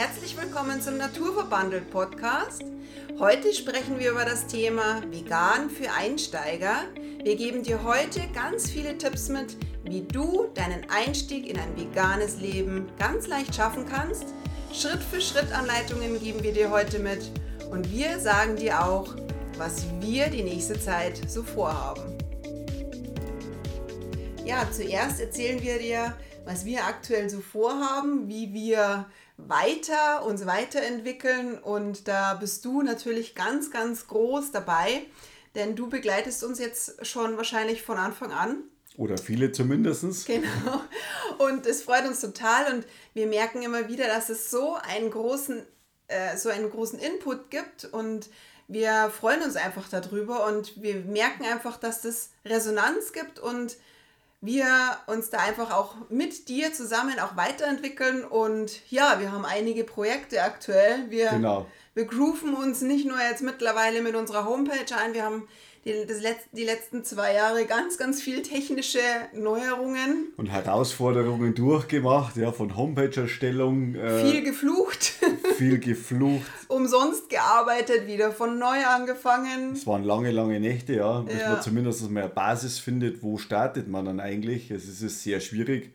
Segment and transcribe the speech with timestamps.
[0.00, 2.64] Herzlich willkommen zum Naturverbandelt Podcast.
[3.18, 6.86] Heute sprechen wir über das Thema Vegan für Einsteiger.
[7.22, 12.40] Wir geben dir heute ganz viele Tipps mit, wie du deinen Einstieg in ein veganes
[12.40, 14.24] Leben ganz leicht schaffen kannst.
[14.72, 17.30] Schritt für Schritt Anleitungen geben wir dir heute mit
[17.70, 19.14] und wir sagen dir auch,
[19.58, 22.16] was wir die nächste Zeit so vorhaben.
[24.46, 29.04] Ja, zuerst erzählen wir dir, was wir aktuell so vorhaben, wie wir
[29.48, 35.06] weiter uns weiterentwickeln und da bist du natürlich ganz, ganz groß dabei,
[35.54, 38.62] denn du begleitest uns jetzt schon wahrscheinlich von Anfang an.
[38.96, 40.26] Oder viele zumindest.
[40.26, 40.80] Genau.
[41.38, 45.62] Und es freut uns total und wir merken immer wieder, dass es so einen großen,
[46.08, 48.28] äh, so einen großen Input gibt und
[48.68, 53.76] wir freuen uns einfach darüber und wir merken einfach, dass das Resonanz gibt und
[54.40, 54.66] wir
[55.06, 58.24] uns da einfach auch mit dir zusammen auch weiterentwickeln.
[58.24, 61.10] Und ja, wir haben einige Projekte aktuell.
[61.10, 61.66] Wir, genau.
[61.94, 65.46] wir grooven uns nicht nur jetzt mittlerweile mit unserer Homepage ein, wir haben
[65.84, 68.98] die, das Letz-, die letzten zwei Jahre ganz, ganz viel technische
[69.34, 70.32] Neuerungen.
[70.36, 73.94] Und Herausforderungen durchgemacht, ja, von Homepage-Erstellung.
[73.94, 75.14] Äh, viel geflucht.
[75.60, 76.46] Viel geflucht.
[76.68, 79.72] Umsonst gearbeitet, wieder von neu angefangen.
[79.72, 81.50] Es waren lange, lange Nächte, ja, bis ja.
[81.50, 84.70] man zumindest mal eine Basis findet, wo startet man dann eigentlich.
[84.70, 85.92] Es ist sehr schwierig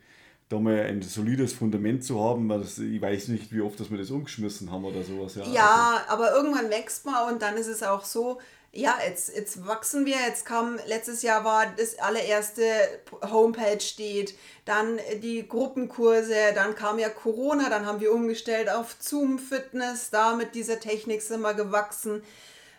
[0.49, 2.51] da mal ein solides Fundament zu haben.
[2.51, 5.35] ich weiß nicht, wie oft dass wir das umgeschmissen haben oder sowas.
[5.35, 6.13] Ja, ja also.
[6.13, 8.39] aber irgendwann wächst man und dann ist es auch so,
[8.75, 10.17] ja, jetzt, jetzt wachsen wir.
[10.27, 12.63] Jetzt kam, letztes Jahr war das allererste
[13.31, 19.39] Homepage steht, dann die Gruppenkurse, dann kam ja Corona, dann haben wir umgestellt auf Zoom
[19.39, 22.21] Fitness, da mit dieser Technik sind wir gewachsen,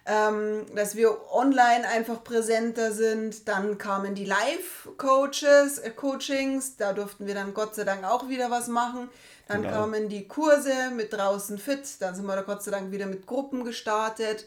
[0.04, 3.48] ähm, dass wir online einfach präsenter sind.
[3.48, 8.50] Dann kamen die Live-Coaches, äh, Coachings, da durften wir dann Gott sei Dank auch wieder
[8.50, 9.08] was machen.
[9.48, 9.74] Dann genau.
[9.74, 13.26] kamen die Kurse mit draußen fit, dann sind wir da Gott sei Dank wieder mit
[13.26, 14.46] Gruppen gestartet.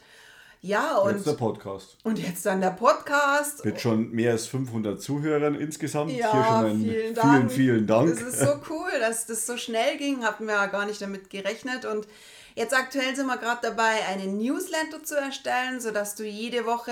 [0.61, 1.15] Ja, und.
[1.15, 1.97] Jetzt der Podcast.
[2.03, 3.63] Und jetzt dann der Podcast.
[3.63, 6.11] Mit schon mehr als 500 Zuhörern insgesamt.
[6.11, 7.31] Ja, Hier schon einen vielen, Dank.
[7.31, 8.09] vielen, vielen Dank.
[8.09, 10.23] Das ist so cool, dass das so schnell ging.
[10.23, 11.85] Hatten wir ja gar nicht damit gerechnet.
[11.85, 12.07] Und
[12.55, 16.91] jetzt aktuell sind wir gerade dabei, einen Newsletter zu erstellen, sodass du jede Woche,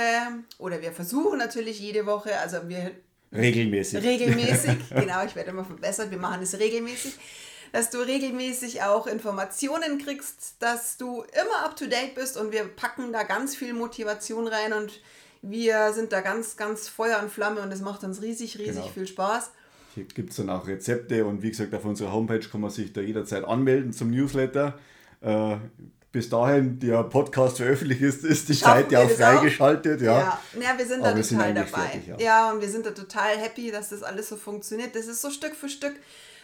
[0.59, 2.91] oder wir versuchen natürlich jede Woche, also wir.
[3.33, 4.01] Regelmäßig.
[4.01, 6.09] Regelmäßig, genau, ich werde immer verbessert.
[6.09, 7.15] Wir machen es regelmäßig
[7.71, 12.63] dass du regelmäßig auch Informationen kriegst, dass du immer up to date bist und wir
[12.63, 15.01] packen da ganz viel Motivation rein und
[15.41, 18.87] wir sind da ganz, ganz Feuer und Flamme und es macht uns riesig, riesig genau.
[18.87, 19.51] viel Spaß.
[19.95, 22.93] Hier gibt es dann auch Rezepte und wie gesagt, auf unserer Homepage kann man sich
[22.93, 24.77] da jederzeit anmelden zum Newsletter.
[25.21, 25.57] Äh,
[26.11, 30.01] bis dahin der Podcast veröffentlicht ist, ist die Schaffen Zeit ja auch freigeschaltet.
[30.01, 30.19] Ja.
[30.19, 30.39] Ja.
[30.61, 31.65] ja, wir sind Aber da total sind dabei.
[31.65, 32.17] Fertig, ja.
[32.19, 34.95] ja, und wir sind da total happy, dass das alles so funktioniert.
[34.95, 35.93] Das ist so Stück für Stück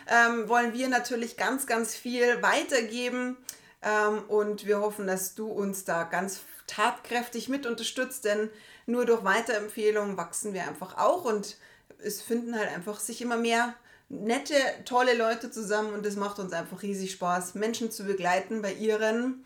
[0.08, 3.38] ähm, wollen wir natürlich ganz, ganz viel weitergeben.
[3.82, 8.50] Ähm, und wir hoffen, dass du uns da ganz tatkräftig mit unterstützt, denn
[8.86, 11.58] nur durch Weiterempfehlungen wachsen wir einfach auch und
[12.00, 13.74] es finden halt einfach sich immer mehr
[14.10, 14.56] nette,
[14.86, 19.46] tolle Leute zusammen und es macht uns einfach riesig Spaß, Menschen zu begleiten bei ihren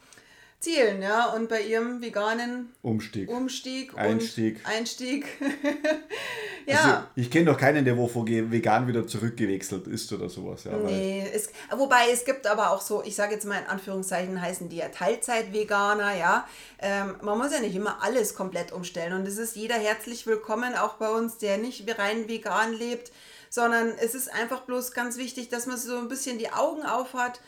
[0.60, 3.30] Zielen, ja, und bei ihrem veganen Umstieg.
[3.30, 4.60] Umstieg Einstieg.
[4.66, 5.28] Einstieg.
[6.66, 6.76] ja.
[6.76, 10.64] Also ich kenne doch keinen, der wo von vegan wieder zurückgewechselt ist oder sowas.
[10.64, 14.42] Ja, nee, es, wobei es gibt aber auch so, ich sage jetzt mal in Anführungszeichen,
[14.42, 16.48] heißen die ja Teilzeit-Veganer, ja.
[16.80, 20.74] Ähm, man muss ja nicht immer alles komplett umstellen und es ist jeder herzlich willkommen,
[20.74, 23.12] auch bei uns, der nicht rein vegan lebt,
[23.52, 27.14] sondern es ist einfach bloß ganz wichtig, dass man so ein bisschen die Augen auf
[27.14, 27.42] hat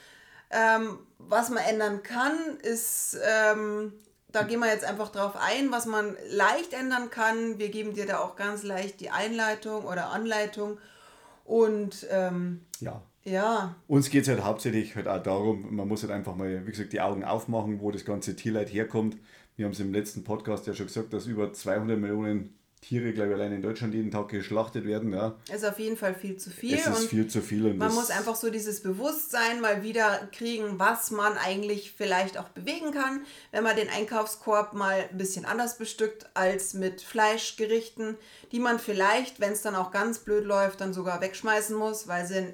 [0.52, 3.94] ähm, was man ändern kann, ist, ähm,
[4.32, 7.58] da gehen wir jetzt einfach drauf ein, was man leicht ändern kann.
[7.58, 10.78] Wir geben dir da auch ganz leicht die Einleitung oder Anleitung.
[11.46, 13.02] Und ähm, ja.
[13.26, 13.76] Ja.
[13.88, 16.94] Uns geht es halt hauptsächlich halt auch darum, man muss halt einfach mal, wie gesagt,
[16.94, 19.18] die Augen aufmachen, wo das ganze Tierleid herkommt.
[19.56, 23.30] Wir haben es im letzten Podcast ja schon gesagt, dass über 200 Millionen Tiere, glaube
[23.30, 25.12] ich, allein in Deutschland jeden Tag geschlachtet werden.
[25.14, 25.36] Ja.
[25.54, 26.76] Ist auf jeden Fall viel zu viel.
[26.76, 27.66] Es ist viel zu viel.
[27.66, 32.48] Und man muss einfach so dieses Bewusstsein mal wieder kriegen, was man eigentlich vielleicht auch
[32.50, 38.18] bewegen kann, wenn man den Einkaufskorb mal ein bisschen anders bestückt als mit Fleischgerichten,
[38.54, 42.26] die man vielleicht, wenn es dann auch ganz blöd läuft, dann sogar wegschmeißen muss, weil
[42.26, 42.54] sie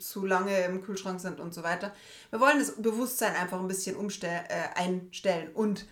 [0.00, 1.94] zu lange im Kühlschrank sind und so weiter.
[2.30, 5.86] Wir wollen das Bewusstsein einfach ein bisschen umstellen, äh, einstellen und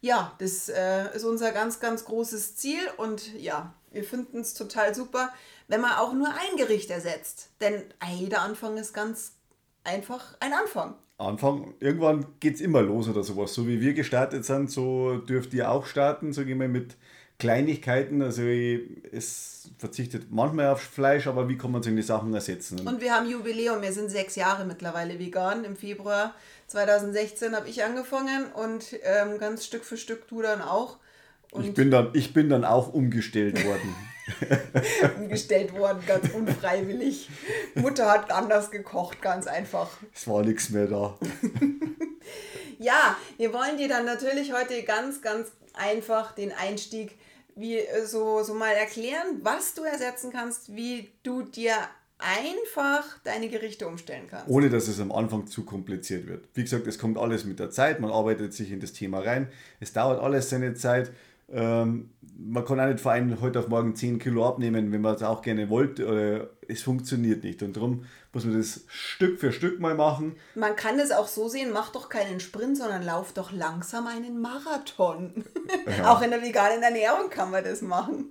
[0.00, 4.94] ja, das äh, ist unser ganz, ganz großes Ziel und ja, wir finden es total
[4.94, 5.30] super,
[5.68, 7.50] wenn man auch nur ein Gericht ersetzt.
[7.60, 7.84] Denn
[8.16, 9.36] jeder Anfang ist ganz
[9.84, 10.94] einfach ein Anfang.
[11.18, 13.52] Anfang, irgendwann geht es immer los oder sowas.
[13.52, 16.96] So wie wir gestartet sind, so dürft ihr auch starten, so gehen wir mit
[17.40, 18.22] Kleinigkeiten.
[18.22, 22.86] Also es verzichtet manchmal auf Fleisch, aber wie kann man solche Sachen ersetzen?
[22.86, 25.64] Und wir haben Jubiläum, wir sind sechs Jahre mittlerweile vegan.
[25.64, 26.34] Im Februar
[26.68, 30.98] 2016 habe ich angefangen und ähm, ganz Stück für Stück du dann auch.
[31.50, 33.96] Und ich, bin dann, ich bin dann auch umgestellt worden.
[35.16, 37.28] umgestellt worden, ganz unfreiwillig.
[37.74, 39.88] Mutter hat anders gekocht, ganz einfach.
[40.14, 41.18] Es war nichts mehr da.
[42.78, 47.18] ja, wir wollen dir dann natürlich heute ganz, ganz einfach den Einstieg
[47.60, 51.74] wie äh, so, so mal erklären, was du ersetzen kannst, wie du dir
[52.18, 54.48] einfach deine Gerichte umstellen kannst.
[54.48, 56.48] Ohne dass es am Anfang zu kompliziert wird.
[56.54, 59.48] Wie gesagt, es kommt alles mit der Zeit, man arbeitet sich in das Thema rein.
[59.80, 61.12] Es dauert alles seine Zeit.
[61.50, 65.14] Ähm, man kann auch nicht vor allem heute auf morgen 10 Kilo abnehmen, wenn man
[65.14, 66.50] es auch gerne wollte.
[66.68, 67.62] es funktioniert nicht.
[67.62, 70.36] Und darum muss man das Stück für Stück mal machen.
[70.54, 74.40] Man kann es auch so sehen, mach doch keinen Sprint, sondern lauf doch langsam einen
[74.40, 75.44] Marathon.
[75.86, 76.12] Ja.
[76.12, 78.30] auch in der veganen Ernährung kann man das machen.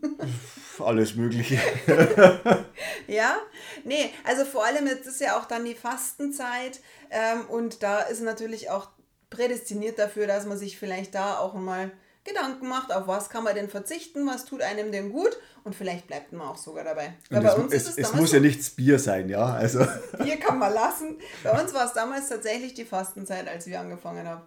[0.78, 1.58] Alles Mögliche.
[3.08, 3.38] ja,
[3.86, 8.22] nee, also vor allem jetzt ist ja auch dann die Fastenzeit ähm, und da ist
[8.22, 8.90] natürlich auch
[9.30, 11.92] prädestiniert dafür, dass man sich vielleicht da auch mal
[12.24, 16.08] Gedanken macht, auf was kann man denn verzichten, was tut einem denn gut und vielleicht
[16.08, 17.14] bleibt man auch sogar dabei.
[17.30, 19.46] Weil bei es, uns ist es, es muss ja nichts Bier sein, ja.
[19.46, 19.86] Also.
[20.24, 21.18] Bier kann man lassen.
[21.44, 24.44] Bei uns war es damals tatsächlich die Fastenzeit, als wir angefangen haben.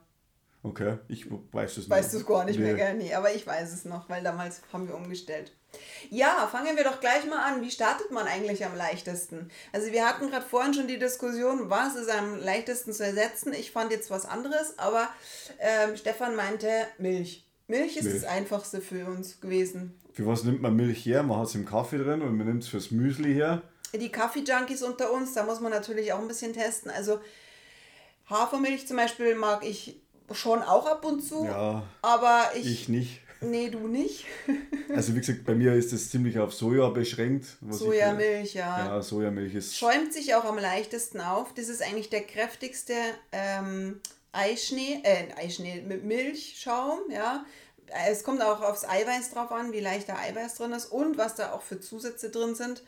[0.65, 1.91] Okay, ich weiß es nicht.
[1.91, 2.67] Weißt du es gar nicht nee.
[2.67, 2.95] mehr, gell?
[2.95, 5.53] Nee, aber ich weiß es noch, weil damals haben wir umgestellt.
[6.11, 7.63] Ja, fangen wir doch gleich mal an.
[7.63, 9.51] Wie startet man eigentlich am leichtesten?
[9.73, 13.53] Also wir hatten gerade vorhin schon die Diskussion, was ist am leichtesten zu ersetzen.
[13.55, 15.09] Ich fand jetzt was anderes, aber
[15.59, 17.45] ähm, Stefan meinte Milch.
[17.73, 18.21] Milch ist Milch.
[18.21, 19.95] das Einfachste für uns gewesen.
[20.13, 21.23] Für was nimmt man Milch her?
[21.23, 23.63] Man hat es im Kaffee drin und man nimmt es fürs Müsli her.
[23.95, 26.91] Die Kaffee-Junkies unter uns, da muss man natürlich auch ein bisschen testen.
[26.91, 27.19] Also
[28.29, 29.97] Hafermilch zum Beispiel mag ich
[30.33, 31.47] schon auch ab und zu.
[31.47, 33.21] Ja, aber ich, ich nicht.
[33.41, 34.27] Nee, du nicht.
[34.95, 37.47] also wie gesagt, bei mir ist es ziemlich auf Soja beschränkt.
[37.71, 38.87] Sojamilch, ja.
[38.87, 39.77] Ja, Sojamilch ist...
[39.77, 41.55] Schäumt sich auch am leichtesten auf.
[41.55, 42.95] Das ist eigentlich der kräftigste
[43.33, 44.01] ähm,
[44.33, 47.45] Eischnee, äh, Eischnee mit Milchschaum, ja.
[48.09, 51.35] Es kommt auch aufs Eiweiß drauf an, wie leicht der Eiweiß drin ist und was
[51.35, 52.83] da auch für Zusätze drin sind.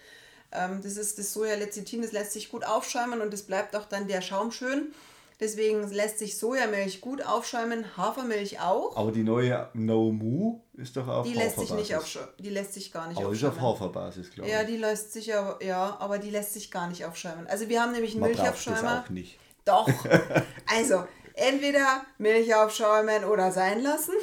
[0.53, 4.09] Ähm, das ist das Sojalecithin, das lässt sich gut aufschäumen und es bleibt auch dann
[4.09, 4.95] der Schaum schön.
[5.41, 8.97] Deswegen lässt sich Sojamilch gut aufschäumen, Hafermilch auch.
[8.97, 12.29] Aber die neue No Mu ist doch auf die lässt sich nicht aufschäumen.
[12.39, 13.57] Die lässt sich gar nicht aber aufschäumen.
[13.57, 14.55] Aber ist auf Haferbasis, glaube ich.
[14.55, 17.49] Ja, die lässt sich ja, ja, aber die lässt sich gar nicht aufschäumen.
[17.49, 18.81] Also wir haben nämlich einen Man Milchaufschäumer.
[18.81, 19.39] Das auch nicht.
[19.65, 19.89] Doch.
[20.67, 21.05] Also
[21.35, 24.15] entweder Milch aufschäumen oder sein lassen.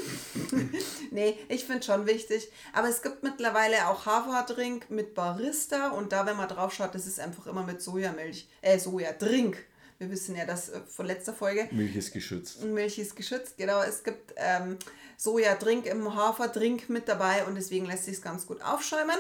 [1.12, 2.52] nee, ich finde schon wichtig.
[2.74, 7.06] Aber es gibt mittlerweile auch Haferdrink mit Barista und da, wenn man drauf schaut, das
[7.06, 9.58] ist einfach immer mit Sojamilch, äh, Sojadrink.
[10.00, 11.68] Wir wissen ja das äh, von letzter Folge.
[11.72, 12.64] Milch ist geschützt.
[12.64, 13.82] Milch ist geschützt, genau.
[13.84, 14.78] Es gibt ähm,
[15.18, 19.18] Sojadrink im Haferdrink mit dabei und deswegen lässt sich es ganz gut aufschäumen.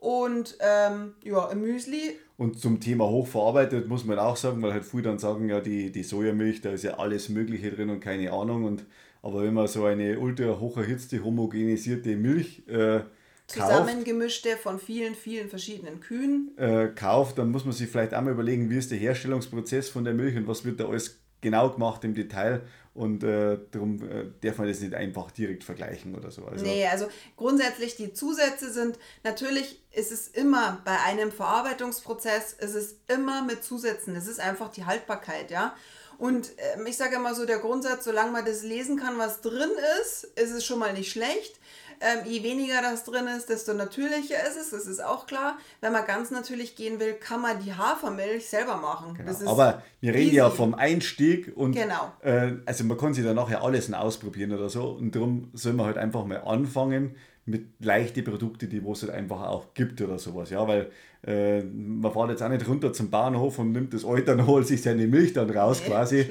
[0.00, 2.18] Und ähm, ja, im Müsli.
[2.36, 5.90] Und zum Thema hochverarbeitet muss man auch sagen, weil halt viele dann sagen, ja, die,
[5.90, 8.64] die Sojamilch, da ist ja alles Mögliche drin und keine Ahnung.
[8.64, 8.84] Und,
[9.22, 13.00] aber wenn man so eine ultra hoch erhitzte, homogenisierte Milch äh,
[13.48, 18.70] zusammengemischte von vielen, vielen verschiedenen Kühen äh, kauft, dann muss man sich vielleicht einmal überlegen,
[18.70, 22.14] wie ist der Herstellungsprozess von der Milch und was wird da alles genau gemacht im
[22.14, 22.62] Detail
[22.98, 26.44] und äh, darum äh, darf man das nicht einfach direkt vergleichen oder so.
[26.46, 27.06] Also, nee, also
[27.36, 33.62] grundsätzlich die Zusätze sind, natürlich ist es immer bei einem Verarbeitungsprozess, ist es immer mit
[33.62, 35.76] Zusätzen, es ist einfach die Haltbarkeit, ja.
[36.18, 39.70] Und ähm, ich sage immer so, der Grundsatz, solange man das lesen kann, was drin
[40.02, 41.60] ist, ist es schon mal nicht schlecht.
[42.00, 44.70] Ähm, je weniger das drin ist, desto natürlicher ist es.
[44.70, 45.58] Das ist auch klar.
[45.80, 49.14] Wenn man ganz natürlich gehen will, kann man die Hafermilch selber machen.
[49.14, 49.50] Genau.
[49.50, 50.36] Aber wir reden easy.
[50.36, 52.12] ja vom Einstieg und genau.
[52.22, 54.90] äh, also man kann sich da nachher alles ausprobieren oder so.
[54.90, 57.16] Und darum soll man halt einfach mal anfangen
[57.48, 60.50] mit leichten Produkten, die es halt einfach auch gibt oder sowas.
[60.50, 60.90] Ja, weil
[61.26, 64.66] äh, man fährt jetzt auch nicht runter zum Bahnhof und nimmt das Alter und holt
[64.66, 66.26] sich seine Milch dann raus nee, quasi,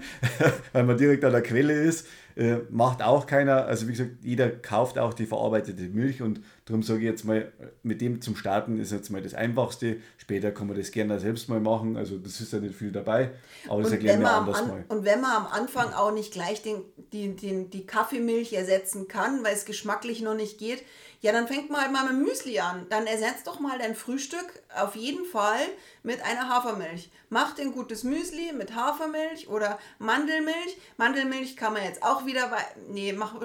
[0.72, 2.06] weil man direkt an der Quelle ist.
[2.36, 3.66] Äh, macht auch keiner.
[3.66, 7.52] Also wie gesagt, jeder kauft auch die verarbeitete Milch und darum sage ich jetzt mal,
[7.82, 9.98] mit dem zum Starten ist jetzt mal das Einfachste.
[10.16, 11.96] Später kann man das gerne selbst mal machen.
[11.96, 13.32] Also das ist ja nicht viel dabei.
[13.68, 14.84] Aber das erklären wir anders an, mal.
[14.88, 16.80] Und wenn man am Anfang auch nicht gleich den,
[17.12, 20.82] die, den, die Kaffeemilch ersetzen kann, weil es geschmacklich noch nicht geht,
[21.24, 22.84] Ja, dann fängt mal mal mit Müsli an.
[22.90, 25.62] Dann ersetzt doch mal dein Frühstück auf jeden Fall
[26.02, 27.10] mit einer Hafermilch.
[27.30, 30.76] Mach dir ein gutes Müsli mit Hafermilch oder Mandelmilch.
[30.98, 32.54] Mandelmilch kann man jetzt auch wieder,
[32.90, 33.36] nee, mach,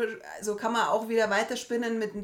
[0.42, 2.16] so kann man auch wieder weiterspinnen mit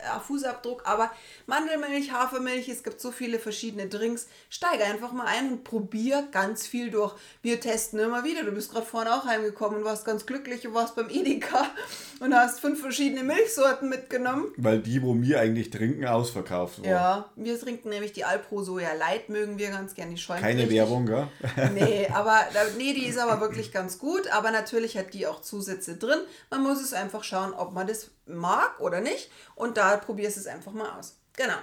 [0.00, 0.84] einem CO2-Fußabdruck.
[0.84, 1.10] Aber
[1.46, 4.28] Mandelmilch, Hafermilch, es gibt so viele verschiedene Drinks.
[4.50, 7.14] Steige einfach mal ein und probier ganz viel durch.
[7.42, 8.44] Wir testen immer wieder.
[8.44, 11.66] Du bist gerade vorhin auch heimgekommen und warst ganz glücklich und warst beim Edeka
[12.20, 14.52] und hast fünf verschiedene Milchsorten mitgenommen.
[14.56, 16.90] Weil die, wo wir eigentlich trinken, ausverkauft waren.
[16.90, 20.14] Ja, wir trinken nämlich die Alpro Soja Light, mögen wir ganz gerne.
[20.14, 20.70] Die Keine richtig.
[20.70, 21.28] Werbung, gell?
[21.74, 22.40] nee, aber
[22.76, 24.28] nee, die ist aber wirklich ganz gut.
[24.32, 26.18] Aber natürlich hat die auch Zusätze drin.
[26.50, 29.30] Man muss es einfach schauen, ob man das mag oder nicht.
[29.54, 31.18] Und da probierst du es einfach mal aus.
[31.36, 31.58] Genau.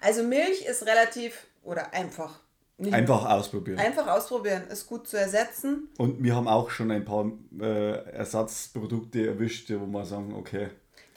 [0.00, 2.40] Also Milch ist relativ oder einfach
[2.92, 3.78] einfach ausprobieren.
[3.78, 5.88] Einfach ausprobieren, ist gut zu ersetzen.
[5.98, 10.68] Und wir haben auch schon ein paar äh, Ersatzprodukte erwischt, wo wir sagen, okay.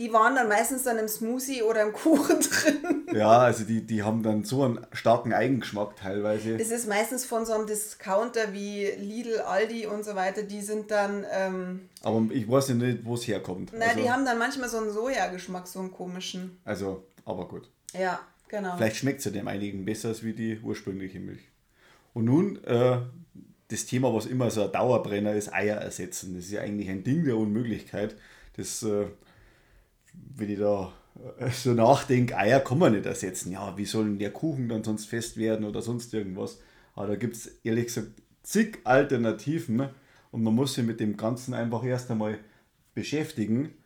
[0.02, 3.06] Die waren dann meistens dann im Smoothie oder im Kuchen drin.
[3.14, 6.58] Ja, also die, die haben dann so einen starken Eigengeschmack teilweise.
[6.58, 10.90] Das ist meistens von so einem Discounter wie Lidl, Aldi und so weiter, die sind
[10.90, 11.24] dann...
[11.32, 13.74] Ähm, Aber ich weiß ja nicht, wo es herkommt.
[13.78, 16.58] Na, also, die haben dann manchmal so einen Sojageschmack, so einen komischen.
[16.66, 17.70] Also, aber gut.
[17.94, 18.78] Ja, genau.
[18.78, 21.44] Vielleicht schmeckt es ja dem einigen besser als wie die ursprüngliche Milch.
[22.16, 22.98] Und nun äh,
[23.68, 26.34] das Thema, was immer so ein Dauerbrenner ist, Eier ersetzen.
[26.34, 28.16] Das ist ja eigentlich ein Ding der Unmöglichkeit.
[28.58, 29.06] Das, äh,
[30.14, 30.94] wenn ich da
[31.40, 33.52] äh, so nachdenke, Eier kann man nicht ersetzen.
[33.52, 36.60] Ja, wie soll denn der Kuchen dann sonst fest werden oder sonst irgendwas?
[36.96, 38.10] Aber da gibt es ehrlich gesagt
[38.44, 39.90] zig Alternativen
[40.32, 42.40] und man muss sich mit dem Ganzen einfach erst einmal
[42.94, 43.78] beschäftigen.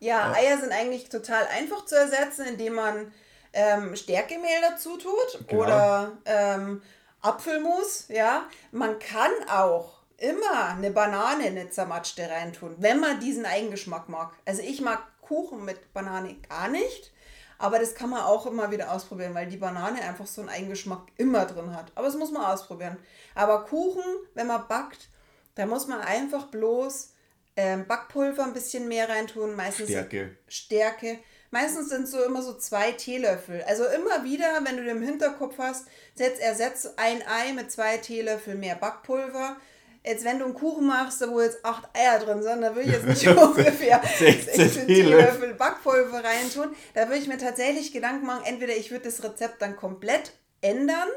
[0.00, 3.12] Ja, Eier sind eigentlich total einfach zu ersetzen, indem man
[3.52, 5.62] ähm, Stärkemehl dazu tut genau.
[5.62, 6.82] oder ähm,
[7.20, 8.46] Apfelmus, ja.
[8.70, 14.32] Man kann auch immer eine Banane in eine zermatschte reintun, wenn man diesen Eigengeschmack mag.
[14.44, 17.12] Also ich mag Kuchen mit Banane gar nicht,
[17.58, 21.02] aber das kann man auch immer wieder ausprobieren, weil die Banane einfach so einen Eigengeschmack
[21.16, 21.92] immer drin hat.
[21.94, 22.96] Aber das muss man ausprobieren.
[23.34, 24.04] Aber Kuchen,
[24.34, 25.08] wenn man backt,
[25.54, 27.12] da muss man einfach bloß
[27.56, 30.36] ähm, Backpulver ein bisschen mehr reintun, meistens Stärke.
[30.46, 31.18] Stärke.
[31.50, 33.64] Meistens sind es so immer so zwei Teelöffel.
[33.66, 37.96] Also immer wieder, wenn du den im Hinterkopf hast, setz, ersetz ein Ei mit zwei
[37.96, 39.56] Teelöffel mehr Backpulver.
[40.04, 42.92] Jetzt, wenn du einen Kuchen machst, wo jetzt acht Eier drin sind, da will ich
[42.92, 46.74] jetzt nicht ungefähr 16 Teelöffel Backpulver reintun.
[46.94, 51.08] Da würde ich mir tatsächlich Gedanken machen, entweder ich würde das Rezept dann komplett ändern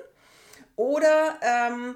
[0.75, 1.95] oder ähm,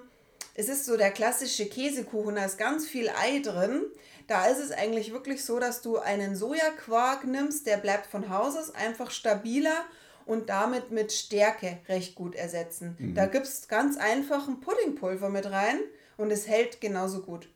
[0.53, 3.83] es ist so der klassische Käsekuchen, da ist ganz viel Ei drin.
[4.27, 8.55] Da ist es eigentlich wirklich so, dass du einen Sojaquark nimmst, der bleibt von Haus
[8.55, 9.85] aus einfach stabiler
[10.25, 12.95] und damit mit Stärke recht gut ersetzen.
[12.97, 13.15] Mhm.
[13.15, 15.79] Da gibst ganz einfach ein Puddingpulver mit rein
[16.17, 17.47] und es hält genauso gut.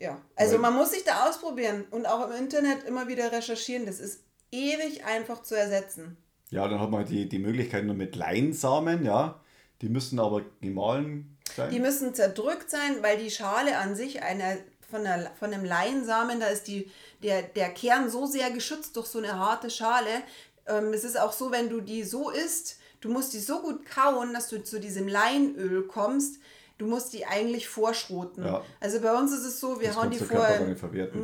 [0.00, 3.86] Ja, also Weil man muss sich da ausprobieren und auch im Internet immer wieder recherchieren.
[3.86, 4.20] Das ist
[4.50, 6.16] ewig einfach zu ersetzen.
[6.50, 9.40] Ja, dann hat man die, die Möglichkeit nur mit Leinsamen, ja.
[9.80, 11.70] Die müssen aber gemahlen sein.
[11.70, 14.58] Die müssen zerdrückt sein, weil die Schale an sich eine
[14.94, 16.90] von, der, von einem Leinsamen, da ist die,
[17.22, 20.22] der, der Kern so sehr geschützt durch so eine harte Schale.
[20.66, 23.84] Ähm, es ist auch so, wenn du die so isst, du musst die so gut
[23.86, 26.36] kauen, dass du zu diesem Leinöl kommst.
[26.84, 28.44] Du musst die eigentlich vorschroten.
[28.44, 28.62] Ja.
[28.78, 30.60] Also bei uns ist es so, wir das hauen die vorher.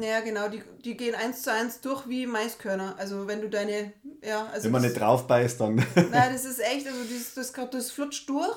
[0.00, 2.94] Ja, genau, die, die gehen eins zu eins durch wie Maiskörner.
[2.96, 3.92] Also wenn du deine.
[4.24, 5.74] Ja, also wenn man nicht drauf beißt, dann.
[5.94, 8.56] Nein, das ist echt, also das, das, das flutscht durch.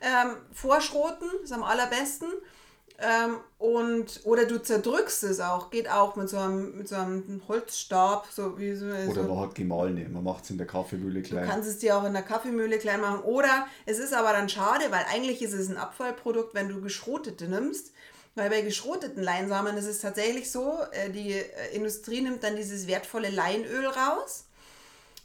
[0.00, 2.28] Ähm, vorschroten ist am allerbesten.
[2.98, 7.42] Ähm, und, oder du zerdrückst es auch, geht auch mit so einem, mit so einem
[7.48, 8.28] Holzstab.
[8.30, 11.42] So wie so, oder man hat gemahlene, man macht es in der Kaffeemühle klein.
[11.42, 13.20] Du kannst es dir auch in der Kaffeemühle klein machen.
[13.20, 17.48] Oder es ist aber dann schade, weil eigentlich ist es ein Abfallprodukt, wenn du geschrotete
[17.48, 17.92] nimmst.
[18.36, 22.86] Weil bei geschroteten Leinsamen ist es tatsächlich so, äh, die äh, Industrie nimmt dann dieses
[22.86, 24.46] wertvolle Leinöl raus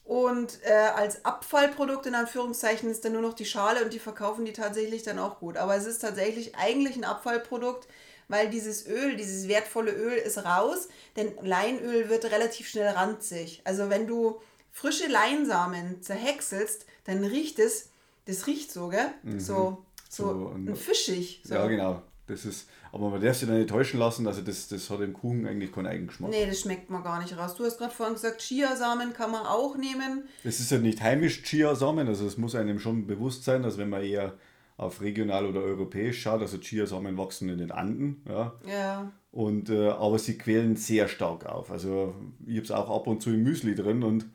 [0.09, 4.43] und äh, als Abfallprodukt in Anführungszeichen ist dann nur noch die Schale und die verkaufen
[4.43, 5.55] die tatsächlich dann auch gut.
[5.55, 7.87] Aber es ist tatsächlich eigentlich ein Abfallprodukt,
[8.27, 13.61] weil dieses Öl, dieses wertvolle Öl ist raus, denn Leinöl wird relativ schnell ranzig.
[13.65, 17.89] Also wenn du frische Leinsamen zerhäckselst, dann riecht es,
[18.25, 19.11] das riecht so, gell?
[19.21, 19.39] Mhm.
[19.39, 21.43] So, so, so ein, fischig.
[21.45, 21.53] So.
[21.53, 22.01] Ja, genau.
[22.29, 25.13] Das ist, aber man darf sich da nicht täuschen lassen, also das, das hat im
[25.13, 26.29] Kuchen eigentlich keinen Eigengeschmack.
[26.29, 27.55] Nee, das schmeckt man gar nicht raus.
[27.55, 30.23] Du hast gerade vorhin gesagt, Chiasamen kann man auch nehmen.
[30.43, 33.89] Es ist ja nicht heimisch Chiasamen, also es muss einem schon bewusst sein, dass wenn
[33.89, 34.33] man eher
[34.77, 38.53] auf regional oder europäisch schaut, also Chiasamen wachsen in den Anden, ja.
[38.65, 39.11] Ja.
[39.31, 41.71] Und, äh, aber sie quälen sehr stark auf.
[41.71, 42.13] Also
[42.45, 44.25] ich habe es auch ab und zu im Müsli drin und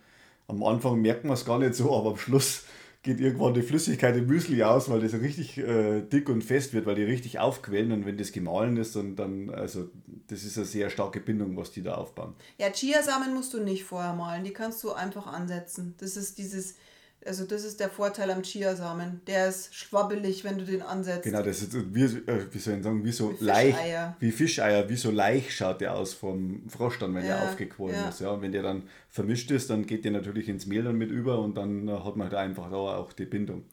[0.48, 2.64] am Anfang merkt man es gar nicht so, aber am Schluss
[3.04, 6.86] geht irgendwann die Flüssigkeit im Müsli aus, weil das richtig äh, dick und fest wird,
[6.86, 9.90] weil die richtig aufquellen und wenn das gemahlen ist, dann, dann, also
[10.26, 12.34] das ist eine sehr starke Bindung, was die da aufbauen.
[12.58, 15.94] Ja, Chiasamen musst du nicht vorher malen, die kannst du einfach ansetzen.
[15.98, 16.76] Das ist dieses,
[17.26, 19.20] also das ist der Vorteil am Chiasamen.
[19.26, 21.24] Der ist schwabbelig, wenn du den ansetzt.
[21.24, 23.78] Genau, das ist wie, äh, wie soll ich sagen, wie so wie leicht,
[24.20, 27.96] wie Fischeier, wie so leicht schaut der aus vom Frosch dann, wenn ja, der aufgequollen
[27.96, 28.08] ja.
[28.08, 28.20] ist.
[28.20, 31.10] Ja, und wenn der dann vermischt ist, dann geht der natürlich ins Mehl dann mit
[31.10, 33.64] über und dann äh, hat man da einfach auch die Bindung.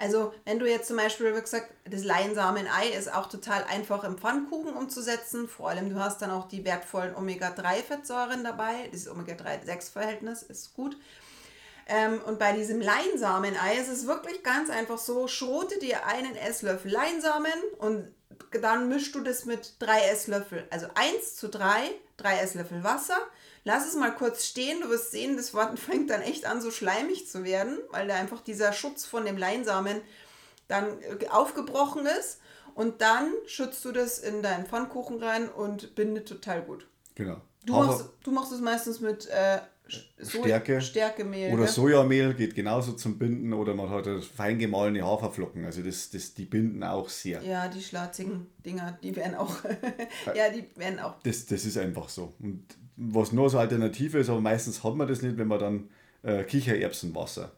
[0.00, 4.16] Also, wenn du jetzt zum Beispiel, wie gesagt, das Leinsamen-Ei ist auch total einfach im
[4.16, 5.46] Pfannkuchen umzusetzen.
[5.46, 8.88] Vor allem, du hast dann auch die wertvollen Omega-3-Fettsäuren dabei.
[8.94, 10.96] Dieses Omega-3-6-Verhältnis ist gut.
[11.92, 16.92] Ähm, und bei diesem Leinsamenei ist es wirklich ganz einfach so, schrote dir einen Esslöffel
[16.92, 18.06] Leinsamen und
[18.62, 23.18] dann mischst du das mit drei Esslöffel, also 1 zu 3, drei Esslöffel Wasser.
[23.64, 27.28] Lass es mal kurz stehen, du wirst sehen, das fängt dann echt an so schleimig
[27.28, 30.00] zu werden, weil da einfach dieser Schutz von dem Leinsamen
[30.68, 32.38] dann äh, aufgebrochen ist.
[32.76, 36.86] Und dann schützt du das in deinen Pfannkuchen rein und bindet total gut.
[37.16, 37.40] Genau.
[37.66, 39.58] Du, machst, du machst es meistens mit äh,
[40.18, 40.80] so Stärke.
[40.80, 41.52] Stärkemehl.
[41.52, 45.64] Oder Sojamehl geht genauso zum Binden oder man hat halt fein gemahlene Haferflocken.
[45.64, 47.42] Also das, das, die binden auch sehr.
[47.42, 49.56] Ja, die schlatzigen Dinger, die werden auch.
[50.34, 51.20] ja, die werden auch.
[51.22, 52.32] Das, das ist einfach so.
[52.38, 52.64] Und
[52.96, 55.90] was nur so Alternative ist, aber meistens hat man das nicht, wenn man dann
[56.22, 57.52] äh, Kichererbsenwasser.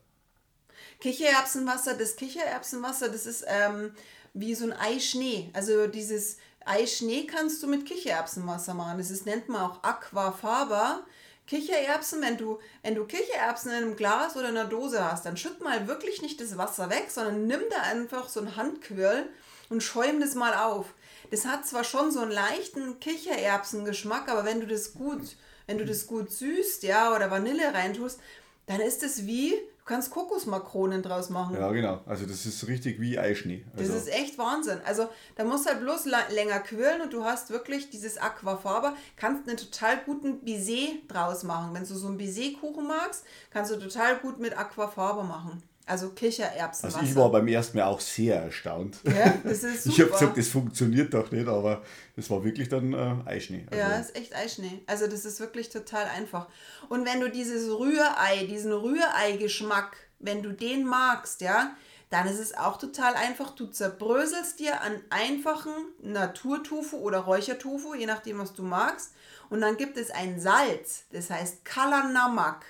[1.01, 3.91] Kichererbsenwasser, das Kichererbsenwasser, das ist ähm,
[4.35, 5.51] wie so ein Eischnee.
[5.53, 8.99] Also dieses Eischnee kannst du mit Kichererbsenwasser machen.
[8.99, 11.05] Das ist, nennt man auch Aquafaba.
[11.53, 15.37] Kichererbsen, wenn du, wenn du Kichererbsen in einem Glas oder in einer Dose hast, dann
[15.37, 19.29] schütt mal wirklich nicht das Wasser weg, sondern nimm da einfach so ein Handquirl
[19.69, 20.95] und schäum das mal auf.
[21.31, 25.85] Das hat zwar schon so einen leichten Kichererbsengeschmack, aber wenn du das gut, wenn du
[25.85, 28.19] das gut süßt, ja, oder Vanille reintust,
[28.65, 29.55] dann ist es wie,
[29.93, 31.55] kannst Kokosmakronen draus machen.
[31.55, 32.01] Ja, genau.
[32.07, 33.63] Also das ist richtig wie Eischnee.
[33.77, 34.81] Also das ist echt Wahnsinn.
[34.87, 38.95] Also da musst du halt bloß länger quirlen und du hast wirklich dieses Aquafaber.
[39.17, 41.75] Kannst einen total guten Baiser draus machen.
[41.75, 45.63] Wenn du so einen Baiser-Kuchen magst, kannst du total gut mit Aquafaber machen.
[45.93, 47.01] Also Kichererbsenwasser.
[47.01, 48.97] Also ich war beim ersten Mal auch sehr erstaunt.
[49.05, 49.95] Ja, das ist super.
[49.95, 51.83] Ich habe gesagt, das funktioniert doch nicht, aber
[52.17, 53.67] das war wirklich dann äh, Eischnee.
[53.71, 54.81] Also ja, ist echt Eischnee.
[54.87, 56.49] Also das ist wirklich total einfach.
[56.89, 61.77] Und wenn du dieses Rührei, diesen Rührei-Geschmack, wenn du den magst, ja,
[62.09, 63.51] dann ist es auch total einfach.
[63.51, 69.13] Du zerbröselst dir an einfachen Naturtofu oder Räuchertofu, je nachdem, was du magst.
[69.51, 72.65] Und dann gibt es ein Salz, das heißt Kalanamak.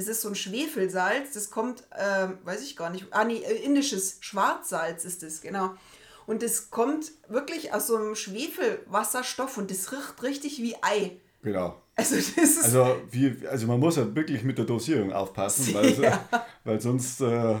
[0.00, 3.62] Das ist so ein Schwefelsalz, das kommt, äh, weiß ich gar nicht, ah nee, äh,
[3.62, 5.74] indisches Schwarzsalz ist es, genau.
[6.24, 11.18] Und das kommt wirklich aus so einem Schwefelwasserstoff und das riecht richtig wie Ei.
[11.42, 11.82] Genau.
[11.96, 15.92] Also, das ist also, wie, also man muss ja wirklich mit der Dosierung aufpassen, weil,
[16.02, 16.26] ja.
[16.64, 17.20] weil sonst...
[17.20, 17.56] Äh,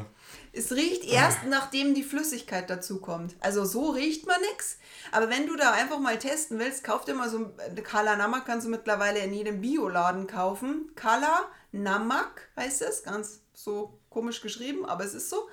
[0.54, 3.36] es riecht erst, nachdem die Flüssigkeit dazu kommt.
[3.40, 4.78] Also so riecht man nichts.
[5.12, 8.46] Aber wenn du da einfach mal testen willst, kauf dir mal so ein Kala Namak,
[8.46, 10.90] kannst du mittlerweile in jedem Bioladen kaufen.
[10.96, 15.48] Kala Namak heißt es, ganz so komisch geschrieben, aber es ist so.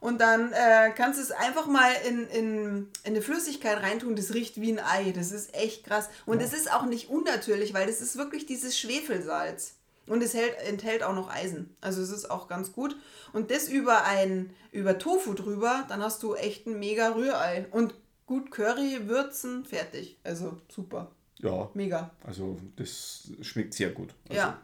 [0.00, 4.16] Und dann äh, kannst du es einfach mal in, in, in eine Flüssigkeit reintun.
[4.16, 5.12] Das riecht wie ein Ei.
[5.12, 6.08] Das ist echt krass.
[6.26, 6.58] Und es ja.
[6.58, 9.76] ist auch nicht unnatürlich, weil das ist wirklich dieses Schwefelsalz.
[10.08, 11.76] Und es hält, enthält auch noch Eisen.
[11.80, 12.96] Also es ist auch ganz gut.
[13.32, 17.66] Und das über ein über Tofu drüber, dann hast du echt ein mega Rührei.
[17.70, 17.94] Und
[18.26, 20.18] gut Curry, Würzen, fertig.
[20.24, 21.12] Also super.
[21.38, 21.70] Ja.
[21.74, 22.10] Mega.
[22.26, 24.14] Also das schmeckt sehr gut.
[24.28, 24.60] Also, ja.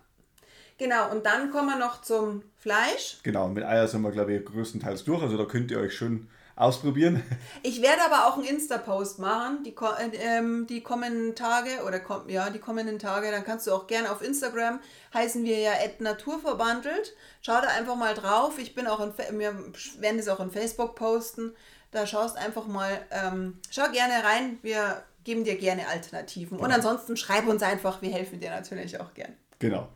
[0.78, 3.18] Genau, und dann kommen wir noch zum Fleisch.
[3.24, 5.22] Genau, mit Eier sind wir, glaube ich, größtenteils durch.
[5.22, 7.22] Also da könnt ihr euch schön ausprobieren.
[7.62, 12.28] Ich werde aber auch einen Insta-Post machen, die, äh, ähm, die kommenden Tage oder kom
[12.28, 13.30] ja, die kommenden Tage.
[13.30, 14.80] Dann kannst du auch gerne auf Instagram,
[15.12, 17.14] heißen wir ja naturverbandelt.
[17.42, 18.58] Schau da einfach mal drauf.
[18.58, 19.54] Ich bin auch in, wir
[19.98, 21.54] werden es auch in Facebook posten.
[21.90, 24.58] Da schaust einfach mal, ähm, schau gerne rein.
[24.62, 26.58] Wir geben dir gerne Alternativen.
[26.58, 26.64] Genau.
[26.64, 29.34] Und ansonsten schreib uns einfach, wir helfen dir natürlich auch gern.
[29.58, 29.88] Genau.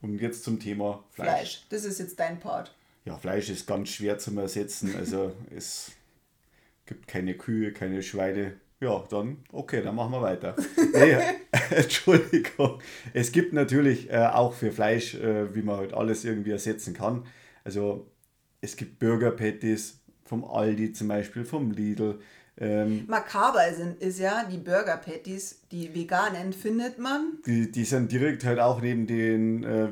[0.00, 1.28] Und jetzt zum Thema Fleisch.
[1.28, 2.74] Fleisch, das ist jetzt dein Part.
[3.04, 4.94] Ja, Fleisch ist ganz schwer zu ersetzen.
[4.96, 5.92] Also es
[6.86, 8.54] gibt keine Kühe, keine Schweine.
[8.80, 10.54] Ja, dann okay, dann machen wir weiter.
[10.94, 11.16] nee,
[11.70, 12.80] Entschuldigung.
[13.12, 17.26] Es gibt natürlich äh, auch für Fleisch, äh, wie man halt alles irgendwie ersetzen kann.
[17.64, 18.08] Also
[18.60, 22.20] es gibt Burger Patties vom Aldi zum Beispiel, vom Lidl.
[22.60, 27.38] Ähm, Makaber sind, ist ja die Burger Patties, die veganen, findet man.
[27.46, 29.88] Die, die sind direkt halt auch neben den äh,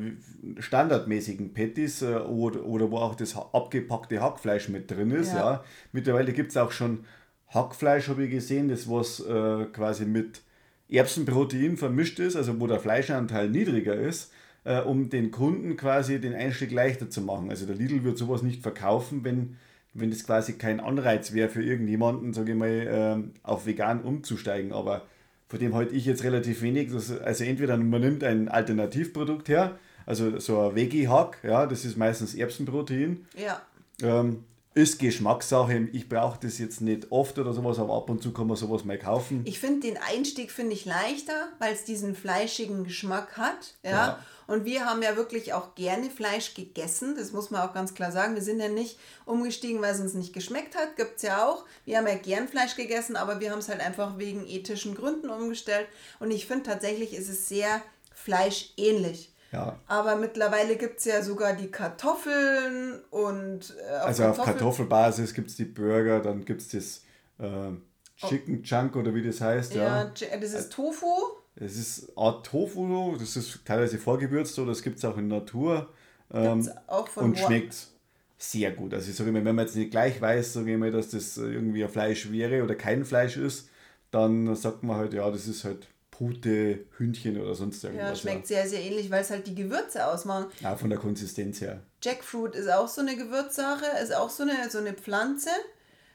[0.60, 5.32] standardmäßigen Patties äh, oder, oder wo auch das abgepackte Hackfleisch mit drin ist.
[5.32, 5.38] Ja.
[5.38, 5.64] ja.
[5.92, 7.04] Mittlerweile gibt es auch schon
[7.48, 10.42] Hackfleisch, habe ich gesehen, das was äh, quasi mit
[10.88, 14.32] Erbsenprotein vermischt ist, also wo der Fleischanteil niedriger ist.
[14.66, 17.48] äh, um den Kunden quasi den Einstieg leichter zu machen.
[17.50, 19.56] Also der Lidl wird sowas nicht verkaufen, wenn,
[19.98, 24.72] wenn das quasi kein Anreiz wäre für irgendjemanden, sage ich mal, äh, auf vegan umzusteigen.
[24.72, 25.02] Aber
[25.48, 26.92] von dem halte ich jetzt relativ wenig.
[26.92, 32.34] Also entweder man nimmt ein Alternativprodukt her, also so ein Veggie-Hack, ja, das ist meistens
[32.34, 33.26] Erbsenprotein.
[33.36, 33.60] Ja.
[34.02, 34.44] Ähm,
[34.76, 35.88] ist Geschmackssache.
[35.92, 38.84] Ich brauche das jetzt nicht oft oder sowas, aber ab und zu kann man sowas
[38.84, 39.40] mal kaufen.
[39.46, 43.74] Ich finde den Einstieg finde ich leichter, weil es diesen fleischigen Geschmack hat.
[43.82, 43.90] Ja?
[43.90, 44.18] ja?
[44.46, 47.16] Und wir haben ja wirklich auch gerne Fleisch gegessen.
[47.16, 48.34] Das muss man auch ganz klar sagen.
[48.34, 50.96] Wir sind ja nicht umgestiegen, weil es uns nicht geschmeckt hat.
[50.96, 51.64] Gibt es ja auch.
[51.86, 55.30] Wir haben ja gern Fleisch gegessen, aber wir haben es halt einfach wegen ethischen Gründen
[55.30, 55.88] umgestellt.
[56.20, 57.80] Und ich finde tatsächlich ist es sehr
[58.12, 59.32] fleischähnlich.
[59.52, 59.78] Ja.
[59.86, 63.74] Aber mittlerweile gibt es ja sogar die Kartoffeln und.
[63.78, 67.02] Äh, auf also Kartoffel auf Kartoffelbasis gibt es die Burger, dann gibt es das
[67.38, 67.72] äh,
[68.16, 69.74] Chicken Chunk oder wie das heißt.
[69.74, 70.36] Ja, ja.
[70.40, 71.06] das ist Tofu.
[71.54, 75.88] Es ist Art Tofu, das ist teilweise vorgewürzt oder das gibt es auch in Natur.
[76.32, 77.88] Ähm, auch von und schmeckt
[78.36, 78.92] sehr gut.
[78.92, 81.36] Also ich sage mal, wenn man jetzt nicht gleich weiß, sage ich mal, dass das
[81.38, 83.70] irgendwie ein Fleisch wäre oder kein Fleisch ist,
[84.10, 88.08] dann sagt man halt, ja, das ist halt Pute, Hündchen oder sonst irgendwas.
[88.08, 90.46] Ja, schmeckt sehr, sehr ähnlich, weil es halt die Gewürze ausmachen.
[90.60, 91.82] Ja, von der Konsistenz her.
[92.02, 95.50] Jackfruit ist auch so eine Gewürzsache, ist auch so eine, so eine Pflanze.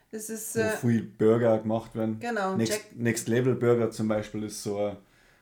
[0.10, 2.20] Das ist, Wo äh, viel Burger gemacht werden.
[2.20, 2.56] Genau.
[2.56, 4.98] Next, Jack Next Level Burger zum Beispiel ist so eine,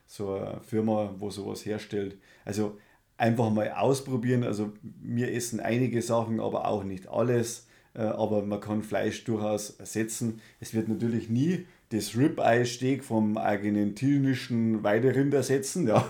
[0.08, 2.17] so eine Firma, wo sowas herstellt.
[2.43, 2.78] Also
[3.15, 4.43] einfach mal ausprobieren.
[4.43, 7.67] Also wir essen einige Sachen, aber auch nicht alles.
[7.93, 10.41] Äh, aber man kann Fleisch durchaus ersetzen.
[10.60, 15.88] Es wird natürlich nie das Ribeye-Steak vom argentinischen Weiderind ersetzen.
[15.88, 16.08] Ja.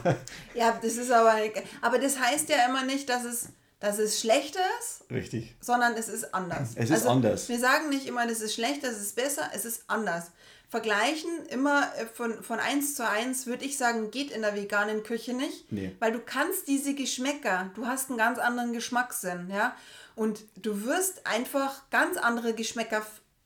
[0.53, 1.35] ja, das ist aber,
[1.81, 5.09] aber das heißt ja immer nicht, dass es, dass es schlechter ist.
[5.09, 5.55] Richtig.
[5.61, 6.71] Sondern es ist anders.
[6.75, 7.47] Es ist also, anders.
[7.47, 10.31] Wir sagen nicht immer, das ist schlechter, es ist besser, es ist anders.
[10.67, 15.01] Vergleichen immer äh, von, von eins zu eins, würde ich sagen, geht in der veganen
[15.03, 15.71] Küche nicht.
[15.71, 15.95] Nee.
[15.99, 19.75] Weil du kannst diese Geschmäcker, du hast einen ganz anderen Geschmackssinn, ja.
[20.15, 23.01] Und du wirst einfach ganz andere Geschmäcker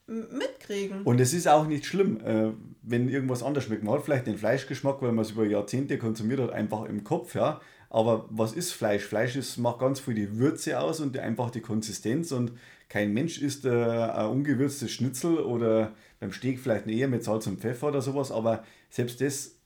[0.07, 1.03] mitkriegen.
[1.03, 3.83] Und es ist auch nicht schlimm, äh, wenn irgendwas anders schmeckt.
[3.83, 7.35] Man hat vielleicht den Fleischgeschmack, weil man es über Jahrzehnte konsumiert hat, einfach im Kopf,
[7.35, 7.61] ja.
[7.89, 9.03] Aber was ist Fleisch?
[9.03, 12.53] Fleisch ist, macht ganz viel die Würze aus und einfach die Konsistenz und
[12.89, 17.59] kein Mensch isst äh, ein ungewürztes Schnitzel oder beim Steak vielleicht eher mit Salz und
[17.59, 19.59] Pfeffer oder sowas, aber selbst das,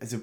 [0.00, 0.18] also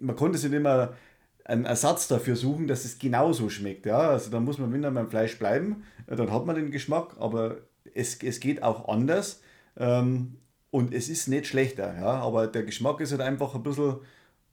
[0.00, 0.96] man konnte sich mehr
[1.44, 3.86] einen Ersatz dafür suchen, dass es genauso schmeckt.
[3.86, 4.10] Ja?
[4.10, 7.58] Also da muss man wieder beim Fleisch bleiben, dann hat man den Geschmack, aber
[7.94, 9.42] es, es geht auch anders
[9.76, 10.36] ähm,
[10.70, 13.96] und es ist nicht schlechter, ja, aber der Geschmack ist halt einfach ein bisschen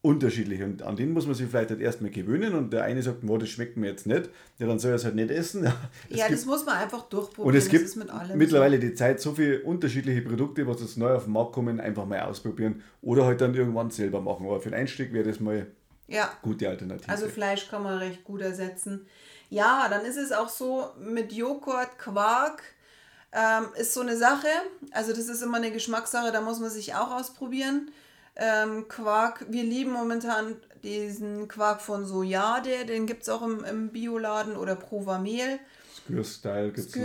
[0.02, 3.18] unterschiedlich und an den muss man sich vielleicht halt erstmal gewöhnen und der eine sagt,
[3.22, 5.66] das schmeckt mir jetzt nicht, ja, dann soll er es halt nicht essen.
[6.10, 7.50] Es ja, gibt, das muss man einfach durchprobieren.
[7.50, 7.96] Und es gibt
[8.36, 8.82] mittlerweile so.
[8.82, 12.22] die Zeit, so viele unterschiedliche Produkte, was jetzt neu auf den Markt kommen, einfach mal
[12.22, 14.46] ausprobieren oder halt dann irgendwann selber machen.
[14.46, 15.68] Aber für den Einstieg wäre das mal
[16.08, 16.32] ja.
[16.42, 17.10] gute Alternative.
[17.10, 19.06] Also Fleisch kann man recht gut ersetzen.
[19.50, 22.64] Ja, dann ist es auch so mit Joghurt, Quark,
[23.32, 24.48] ähm, ist so eine Sache.
[24.92, 27.92] Also das ist immer eine Geschmackssache, da muss man sich auch ausprobieren.
[28.36, 33.90] Ähm, Quark, wir lieben momentan diesen Quark von Sojade, den gibt es auch im, im
[33.90, 35.60] Bioladen oder Provamel.
[36.10, 36.96] Skür-Style gibt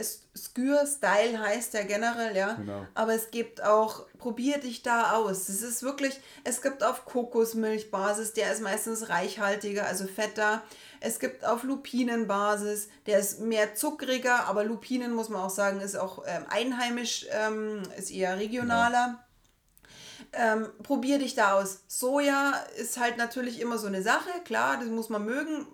[0.00, 2.54] es Skür-Style heißt der generell, ja.
[2.54, 2.86] Genau.
[2.94, 5.48] Aber es gibt auch, probier dich da aus.
[5.48, 10.62] Es ist wirklich, es gibt auf Kokosmilchbasis, der ist meistens reichhaltiger, also fetter.
[11.00, 15.96] Es gibt auf Lupinenbasis, der ist mehr zuckriger, aber Lupinen muss man auch sagen, ist
[15.96, 19.06] auch ähm, einheimisch, ähm, ist eher regionaler.
[19.06, 19.18] Genau.
[20.32, 21.80] Ähm, probier dich da aus.
[21.86, 25.66] Soja ist halt natürlich immer so eine Sache, klar, das muss man mögen,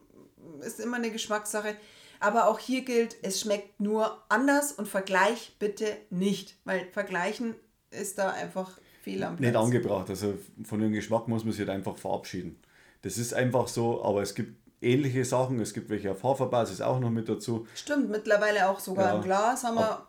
[0.61, 1.77] ist immer eine Geschmackssache.
[2.21, 7.55] Aber auch hier gilt, es schmeckt nur anders und vergleich bitte nicht, weil vergleichen
[7.91, 9.49] ist da einfach viel am Platz.
[9.49, 12.61] Nicht angebracht, also von dem Geschmack muss man sich halt einfach verabschieden.
[13.03, 15.61] Das ist einfach so, aber es gibt ähnliche Sachen.
[15.61, 17.67] Es gibt welche auf Haferbasis auch noch mit dazu.
[17.75, 19.17] Stimmt, mittlerweile auch sogar ja.
[19.17, 20.07] im Glas haben wir.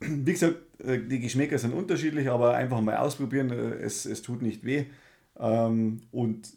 [0.00, 3.50] Wie gesagt, äh, die Geschmäcker sind unterschiedlich, aber einfach mal ausprobieren.
[3.50, 4.86] Äh, es, es tut nicht weh.
[5.38, 6.48] Ähm, und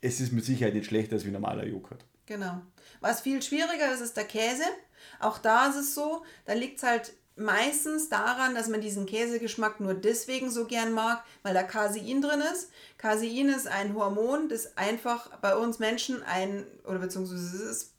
[0.00, 2.04] es ist mit Sicherheit nicht schlechter als wie normaler Joghurt.
[2.26, 2.62] Genau.
[3.00, 4.64] Was viel schwieriger ist, ist der Käse.
[5.18, 9.80] Auch da ist es so, da liegt es halt meistens daran, dass man diesen Käsegeschmack
[9.80, 12.70] nur deswegen so gern mag, weil da Casein drin ist.
[12.98, 17.94] Casein ist ein Hormon, das einfach bei uns Menschen ein, oder beziehungsweise es, ist,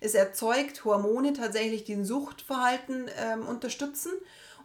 [0.00, 4.12] es erzeugt Hormone tatsächlich, die ein Suchtverhalten ähm, unterstützen.